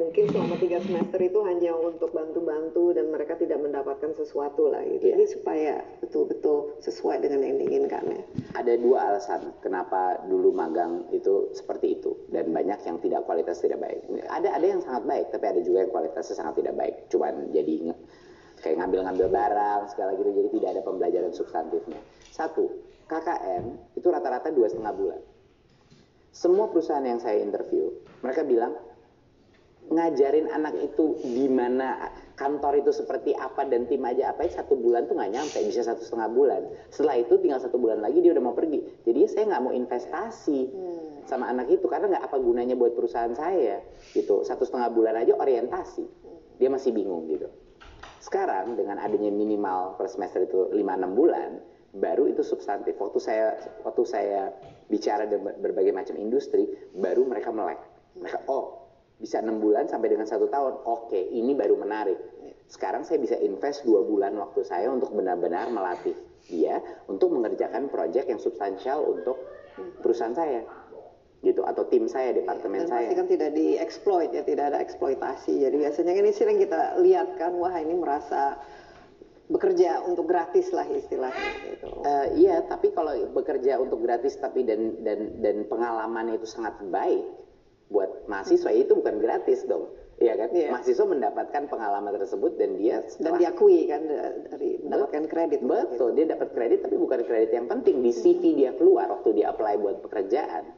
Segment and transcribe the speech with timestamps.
[0.00, 5.12] mungkin selama tiga semester itu hanya untuk bantu-bantu dan mereka tidak mendapatkan sesuatu lah gitu.
[5.12, 5.20] Iya.
[5.20, 8.22] Jadi supaya betul-betul sesuai dengan yang diinginkan ya.
[8.56, 13.84] Ada dua alasan kenapa dulu magang itu seperti itu dan banyak yang tidak kualitas tidak
[13.84, 14.00] baik.
[14.24, 16.96] Ada ada yang sangat baik tapi ada juga yang kualitasnya sangat tidak baik.
[17.12, 17.92] Cuman jadi
[18.64, 22.00] kayak ngambil-ngambil barang segala gitu jadi tidak ada pembelajaran substantifnya.
[22.32, 22.72] Satu,
[23.04, 25.20] KKN itu rata-rata dua setengah bulan.
[26.30, 27.90] Semua perusahaan yang saya interview
[28.22, 28.72] mereka bilang
[29.90, 35.10] ngajarin anak itu di mana kantor itu seperti apa dan tim aja apa satu bulan
[35.10, 36.62] tuh nggak nyampe bisa satu setengah bulan.
[36.94, 38.80] Setelah itu tinggal satu bulan lagi dia udah mau pergi.
[39.02, 40.60] Jadi saya nggak mau investasi
[41.26, 43.82] sama anak itu karena nggak apa gunanya buat perusahaan saya
[44.14, 44.46] gitu.
[44.46, 46.06] Satu setengah bulan aja orientasi.
[46.62, 47.50] Dia masih bingung gitu.
[48.22, 51.50] Sekarang dengan adanya minimal per semester itu 5-6 bulan
[51.98, 52.94] baru itu substantif.
[52.96, 54.54] Waktu saya waktu saya
[54.86, 57.80] bicara dengan berbagai macam industri baru mereka melek.
[58.14, 58.79] Mereka oh
[59.20, 62.16] bisa enam bulan sampai dengan satu tahun oke ini baru menarik
[62.72, 66.16] sekarang saya bisa invest dua bulan waktu saya untuk benar-benar melatih
[66.48, 69.36] dia untuk mengerjakan proyek yang substansial untuk
[70.00, 70.64] perusahaan saya
[71.40, 75.64] gitu atau tim saya departemen Dan saya pasti kan tidak dieksploit ya, tidak ada eksploitasi.
[75.64, 78.60] Jadi biasanya kan ini sering kita lihat kan, wah ini merasa
[79.48, 81.88] bekerja untuk gratis lah istilahnya gitu.
[82.04, 87.39] Eh, iya, tapi kalau bekerja untuk gratis tapi dan dan dan pengalaman itu sangat baik
[87.90, 89.90] buat mahasiswa itu bukan gratis dong.
[90.16, 90.48] Iya kan?
[90.52, 90.68] Iya.
[90.70, 95.60] Mahasiswa mendapatkan pengalaman tersebut dan dia Dan setelah- diakui kan da- dari mendapatkan kredit.
[95.60, 97.98] Betul, dia dapat kredit tapi bukan kredit yang penting.
[98.00, 100.70] Di CV dia keluar waktu dia apply buat pekerjaan.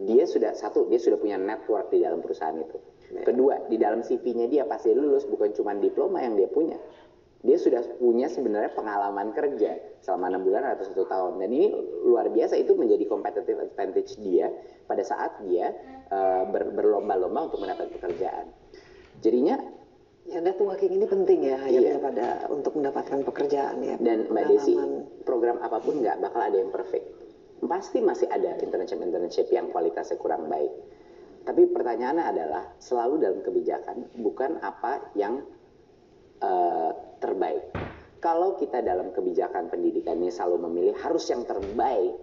[0.00, 2.80] Dia sudah satu, dia sudah punya network di dalam perusahaan itu.
[3.10, 6.78] Kedua, di dalam CV-nya dia pasti lulus bukan cuma diploma yang dia punya.
[7.40, 11.40] Dia sudah punya sebenarnya pengalaman kerja selama enam bulan atau satu tahun.
[11.40, 11.72] Dan ini
[12.04, 14.52] luar biasa itu menjadi competitive advantage dia
[14.84, 15.72] pada saat dia
[16.12, 18.52] eh, ber- berlomba-lomba untuk mendapat pekerjaan.
[19.24, 19.56] Jadinya
[20.30, 21.98] Ya, networking ini penting ya, ya Iya.
[21.98, 23.96] pada untuk mendapatkan pekerjaan ya.
[23.98, 24.76] Dan Mbak Desi,
[25.26, 27.02] program apa pun nggak bakal ada yang perfect.
[27.66, 30.70] Pasti masih ada internship-internship yang kualitasnya kurang baik.
[31.42, 35.40] Tapi pertanyaannya adalah selalu dalam kebijakan bukan apa yang
[36.46, 36.90] eh,
[37.20, 37.64] terbaik.
[38.20, 42.16] Kalau kita dalam kebijakan pendidikan ini selalu memilih harus yang terbaik,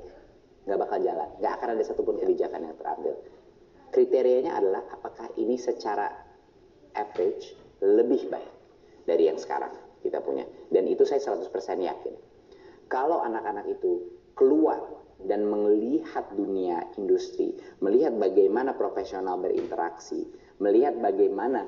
[0.67, 1.29] nggak bakal jalan.
[1.41, 3.15] Nggak akan ada satupun kebijakan yang terambil.
[3.89, 6.11] Kriterianya adalah apakah ini secara
[6.93, 8.51] average lebih baik
[9.07, 10.45] dari yang sekarang kita punya.
[10.69, 11.49] Dan itu saya 100%
[11.81, 12.15] yakin.
[12.91, 14.05] Kalau anak-anak itu
[14.37, 14.79] keluar
[15.25, 20.29] dan melihat dunia industri, melihat bagaimana profesional berinteraksi,
[20.61, 21.65] melihat bagaimana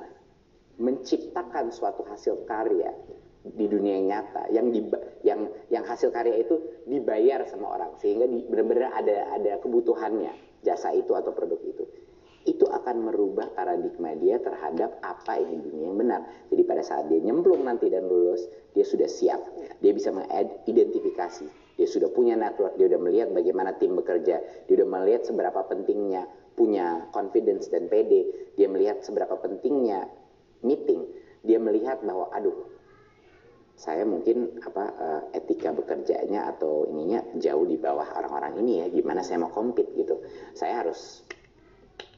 [0.80, 2.90] menciptakan suatu hasil karya
[3.40, 8.44] di dunia nyata yang diba- yang yang hasil karya itu dibayar sama orang sehingga di-
[8.48, 11.84] benar-benar ada ada kebutuhannya jasa itu atau produk itu.
[12.40, 16.20] Itu akan merubah paradigma dia terhadap apa ini dunia yang benar.
[16.48, 19.40] Jadi pada saat dia nyemplung nanti dan lulus dia sudah siap.
[19.80, 21.76] Dia bisa mengidentifikasi.
[21.76, 24.40] Dia sudah punya network dia sudah melihat bagaimana tim bekerja.
[24.40, 26.28] Dia sudah melihat seberapa pentingnya
[26.60, 30.04] punya confidence dan PD dia melihat seberapa pentingnya
[30.62, 31.06] meeting
[31.40, 32.70] dia melihat bahwa aduh
[33.80, 39.24] saya mungkin apa eh, etika bekerjanya atau ininya jauh di bawah orang-orang ini ya gimana
[39.24, 40.20] saya mau compete gitu.
[40.52, 41.24] Saya harus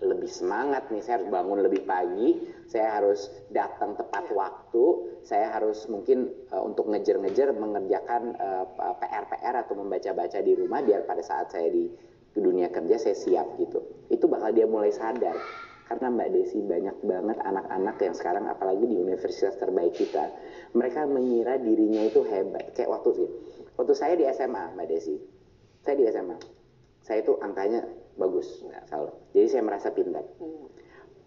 [0.02, 4.84] lebih semangat nih saya harus bangun lebih pagi saya harus datang tepat waktu
[5.22, 8.64] saya harus mungkin eh, untuk ngejar-ngejar mengerjakan eh,
[8.98, 11.86] PR-PR atau membaca-baca di rumah biar pada saat saya di
[12.34, 13.86] dunia kerja saya siap gitu.
[14.10, 15.38] Itu bakal dia mulai sadar
[15.92, 20.32] karena Mbak Desi banyak banget anak-anak yang sekarang apalagi di universitas terbaik kita
[20.72, 22.72] mereka mengira dirinya itu hebat.
[22.72, 23.28] Kayak waktu sih
[23.76, 25.20] waktu saya di SMA Mbak Desi
[25.84, 26.40] saya di SMA
[27.04, 27.84] saya itu angkanya
[28.16, 30.24] bagus nggak selalu jadi saya merasa pintar.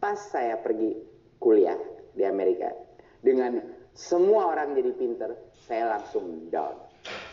[0.01, 0.97] Pas saya pergi
[1.37, 1.77] kuliah
[2.17, 2.73] di Amerika
[3.21, 3.61] dengan
[3.93, 5.29] semua orang jadi pinter
[5.69, 6.73] saya langsung down.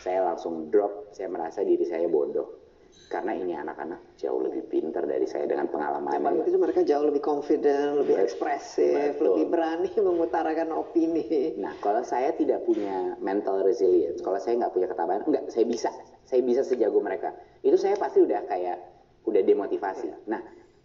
[0.05, 2.62] Saya langsung drop saya merasa diri saya bodoh
[3.11, 6.13] karena ini anak-anak jauh lebih pinter dari saya dengan pengalaman
[6.47, 9.37] itu mereka jauh lebih confident, lebih ekspresif, betul.
[9.37, 11.57] lebih berani mengutarakan opini.
[11.57, 15.91] Nah, kalau saya tidak punya mental resilience, kalau saya nggak punya ketabahan, enggak, saya bisa,
[16.29, 17.33] saya bisa sejago mereka.
[17.65, 18.79] Itu saya pasti udah kayak
[19.25, 20.29] udah demotivasi.
[20.29, 20.43] Nah,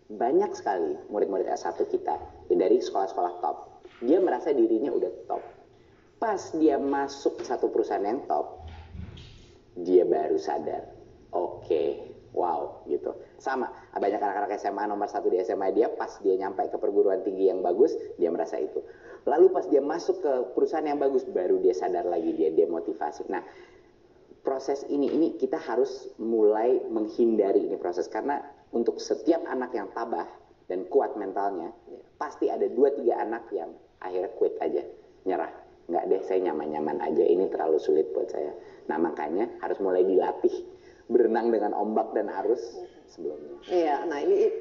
[0.08, 2.16] banyak sekali murid-murid S1 kita
[2.48, 3.58] ya dari sekolah-sekolah top,
[4.00, 5.44] dia merasa dirinya udah top.
[6.18, 8.66] Pas dia masuk ke satu perusahaan yang top,
[9.78, 10.90] dia baru sadar,
[11.30, 13.18] oke, wow, gitu.
[13.42, 17.50] Sama, banyak anak-anak SMA nomor satu di SMA dia, pas dia nyampe ke perguruan tinggi
[17.50, 18.86] yang bagus, dia merasa itu.
[19.26, 23.26] Lalu pas dia masuk ke perusahaan yang bagus, baru dia sadar lagi, dia demotivasi.
[23.34, 23.42] Nah,
[24.46, 28.06] proses ini, ini kita harus mulai menghindari ini proses.
[28.08, 28.40] Karena
[28.72, 30.30] untuk setiap anak yang tabah,
[30.68, 31.72] dan kuat mentalnya,
[32.20, 33.72] pasti ada dua tiga anak yang
[34.04, 34.84] akhirnya quit aja,
[35.24, 35.52] nyerah.
[35.88, 38.52] Nggak deh, saya nyaman-nyaman aja, ini terlalu sulit buat saya.
[38.92, 40.52] Nah makanya harus mulai dilatih
[41.08, 42.62] berenang dengan ombak dan arus
[43.08, 43.58] sebelumnya.
[43.72, 44.52] Iya, nah ini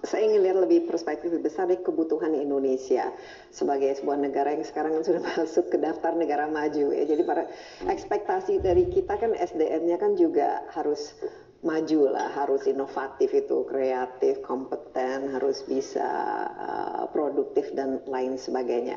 [0.00, 3.12] saya ingin lihat lebih perspektif lebih besar dari kebutuhan Indonesia
[3.52, 7.04] sebagai sebuah negara yang sekarang kan sudah masuk ke daftar negara maju ya.
[7.04, 7.44] Jadi para
[7.84, 11.16] ekspektasi dari kita kan SDM-nya kan juga harus
[11.60, 16.08] maju lah, harus inovatif itu, kreatif, kompeten, harus bisa
[16.56, 18.96] uh, produktif dan lain sebagainya.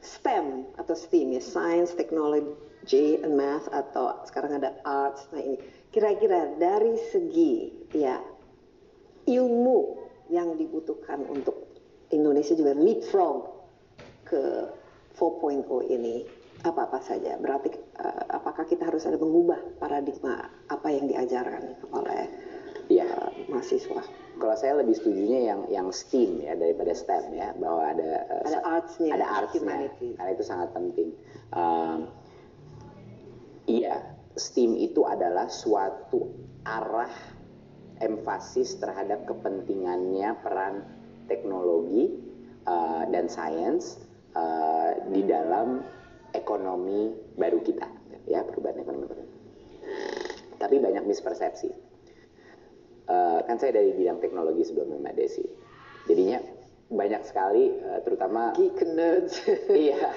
[0.00, 5.26] STEM atau STEAM ya, Science, Technology, and Math atau sekarang ada Arts.
[5.34, 5.58] Nah ini
[5.90, 8.20] kira-kira dari segi ya
[9.28, 9.80] ilmu
[10.28, 11.68] yang dibutuhkan untuk
[12.12, 13.48] Indonesia juga leapfrog
[14.24, 14.68] ke
[15.16, 16.24] 4.0 ini
[16.64, 17.38] apa-apa saja.
[17.38, 17.70] Berarti
[18.00, 22.22] uh, apakah kita harus ada mengubah paradigma apa yang diajarkan oleh
[22.88, 23.08] ya
[23.52, 24.02] mahasiswa?
[24.38, 28.60] Kalau saya lebih setujunya yang yang STEAM ya daripada STEM ya bahwa ada uh, ada
[28.64, 31.10] artsnya, ada artsnya, karena itu sangat penting.
[31.50, 32.06] Um,
[33.66, 36.30] iya, STEAM itu adalah suatu
[36.62, 37.10] arah
[37.98, 40.86] emfasis terhadap kepentingannya peran
[41.26, 42.14] teknologi
[42.62, 43.98] uh, dan sains
[44.38, 45.82] uh, di dalam
[46.30, 47.90] ekonomi baru kita,
[48.30, 49.24] ya perubahan ekonomi baru.
[50.62, 51.87] Tapi banyak mispersepsi.
[53.08, 55.40] Uh, kan saya dari bidang teknologi sebelum Mbak Desi,
[56.04, 56.44] jadinya
[56.92, 59.48] banyak sekali, uh, terutama geek nerds.
[59.72, 60.12] iya,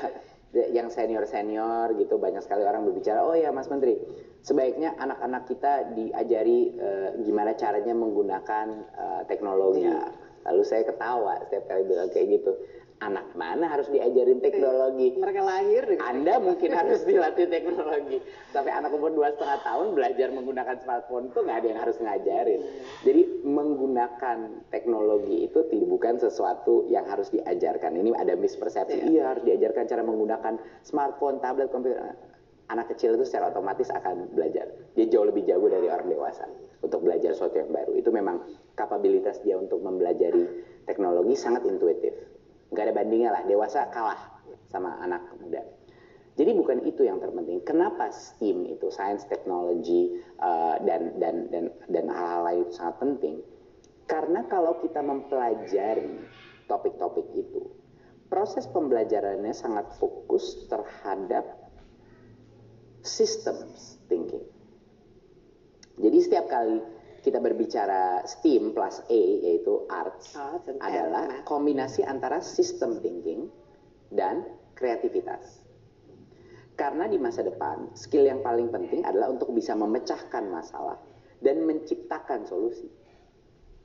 [0.76, 3.96] yang senior senior gitu banyak sekali orang berbicara, oh ya Mas Menteri,
[4.44, 8.68] sebaiknya anak-anak kita diajari uh, gimana caranya menggunakan
[9.00, 9.88] uh, teknologi.
[9.88, 10.12] Ya.
[10.42, 12.52] Lalu saya ketawa setiap kali bilang kayak gitu
[13.02, 15.18] anak mana harus diajarin teknologi.
[15.18, 15.84] Mereka lahir.
[15.90, 18.22] Dengan Anda mungkin harus dilatih teknologi.
[18.54, 22.62] Sampai anak umur dua setengah tahun belajar menggunakan smartphone itu nggak ada yang harus ngajarin.
[23.02, 24.38] Jadi menggunakan
[24.70, 25.60] teknologi itu
[25.90, 27.98] bukan sesuatu yang harus diajarkan.
[27.98, 29.02] Ini ada mispersepsi.
[29.02, 30.54] Iya, iya harus diajarkan cara menggunakan
[30.86, 32.14] smartphone, tablet, komputer.
[32.70, 34.70] Anak kecil itu secara otomatis akan belajar.
[34.96, 36.48] Dia jauh lebih jago dari orang dewasa
[36.80, 38.00] untuk belajar sesuatu yang baru.
[38.00, 38.48] Itu memang
[38.80, 40.48] kapabilitas dia untuk mempelajari
[40.88, 42.16] teknologi sangat intuitif
[42.72, 44.20] nggak ada bandingnya lah dewasa kalah
[44.72, 45.62] sama anak muda.
[46.40, 47.60] Jadi bukan itu yang terpenting.
[47.68, 53.36] Kenapa STEAM itu science technology uh, dan dan dan dan hal-hal lain sangat penting?
[54.08, 56.24] Karena kalau kita mempelajari
[56.72, 57.68] topik-topik itu
[58.32, 61.44] proses pembelajarannya sangat fokus terhadap
[63.04, 64.48] systems thinking.
[66.00, 66.80] Jadi setiap kali
[67.22, 73.48] kita berbicara STEAM plus A yaitu arts, arts adalah kombinasi antara system thinking
[74.10, 75.62] dan kreativitas.
[76.74, 80.98] Karena di masa depan skill yang paling penting adalah untuk bisa memecahkan masalah
[81.38, 82.90] dan menciptakan solusi.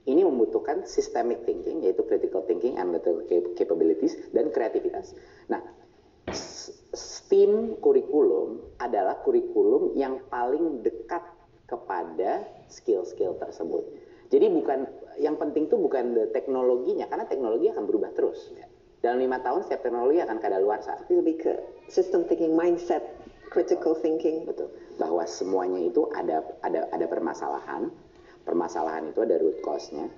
[0.07, 5.13] Ini membutuhkan systemic thinking yaitu critical thinking, analytical capabilities dan kreativitas.
[5.53, 5.61] Nah,
[6.97, 11.36] STEAM kurikulum adalah kurikulum yang paling dekat
[12.17, 13.85] kepada skill-skill tersebut.
[14.33, 14.89] Jadi bukan
[15.21, 18.57] yang penting itu bukan teknologinya karena teknologi akan berubah terus.
[19.05, 20.97] Dalam lima tahun setiap teknologi akan kadaluarsa.
[21.05, 21.53] Tapi lebih ke
[21.93, 23.05] system thinking, mindset,
[23.53, 24.49] critical thinking.
[24.49, 24.73] Betul.
[24.97, 27.93] Bahwa semuanya itu ada ada ada permasalahan.
[28.49, 30.09] Permasalahan itu ada root cause-nya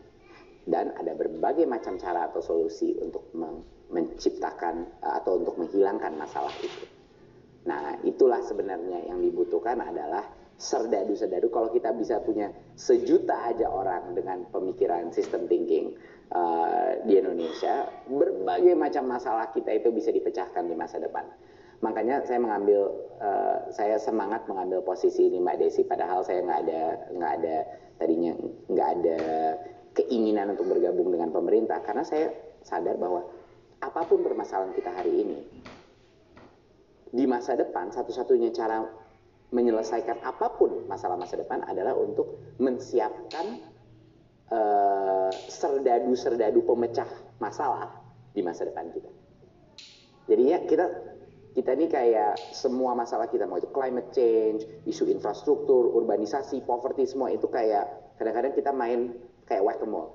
[0.70, 3.26] dan ada berbagai macam cara atau solusi untuk
[3.90, 6.84] menciptakan atau untuk menghilangkan masalah itu.
[7.64, 10.28] Nah, itulah sebenarnya yang dibutuhkan adalah
[10.58, 11.48] serdadu-serdadu.
[11.54, 15.94] Kalau kita bisa punya sejuta aja orang dengan pemikiran sistem thinking
[16.34, 21.24] uh, di Indonesia berbagai macam masalah kita itu bisa dipecahkan di masa depan.
[21.78, 22.90] Makanya saya mengambil
[23.22, 25.86] uh, saya semangat mengambil posisi ini Mbak Desi.
[25.86, 26.82] Padahal saya nggak ada
[27.14, 27.56] nggak ada
[28.02, 28.34] tadinya
[28.66, 29.20] nggak ada
[29.94, 31.78] keinginan untuk bergabung dengan pemerintah.
[31.86, 32.34] Karena saya
[32.66, 33.22] sadar bahwa
[33.78, 35.38] apa pun permasalahan kita hari ini
[37.08, 38.82] di masa depan satu-satunya cara
[39.48, 43.64] menyelesaikan apa pun masalah masa depan adalah untuk mensiapkan
[44.52, 47.08] uh, serdadu-serdadu pemecah
[47.40, 47.88] masalah
[48.36, 49.10] di masa depan kita.
[50.28, 50.86] Jadi ya kita
[51.56, 57.32] kita ini kayak semua masalah kita mau itu climate change, isu infrastruktur, urbanisasi, poverty semua
[57.32, 59.16] itu kayak kadang-kadang kita main
[59.48, 60.12] kayak whack a mole.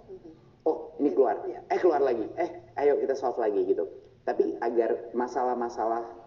[0.63, 3.89] Oh ini keluar, eh keluar lagi, eh ayo kita solve lagi gitu.
[4.23, 6.22] Tapi agar masalah-masalah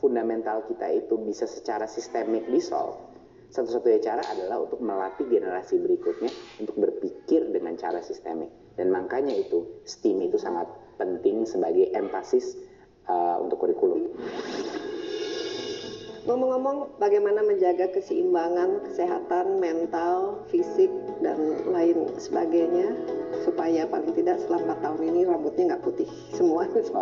[0.00, 3.10] fundamental kita itu bisa secara sistemik disolve,
[3.50, 6.30] satu-satunya cara adalah untuk melatih generasi berikutnya
[6.62, 8.48] untuk berpikir dengan cara sistemik.
[8.78, 12.54] Dan makanya itu STEAM itu sangat penting sebagai empasis
[13.10, 14.06] uh, untuk kurikulum.
[16.30, 22.92] Ngomong-ngomong, bagaimana menjaga keseimbangan kesehatan mental, fisik, dan lain sebagainya
[23.42, 26.68] supaya paling tidak setelah empat tahun ini rambutnya nggak putih semua